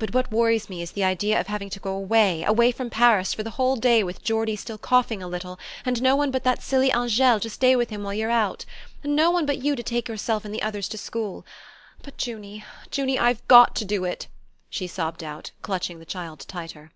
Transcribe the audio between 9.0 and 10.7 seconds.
and no one but you to take yourself and the